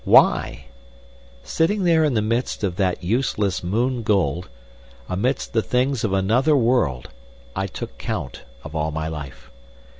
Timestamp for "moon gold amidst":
3.63-5.53